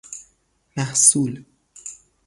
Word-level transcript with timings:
محصول 0.77 1.45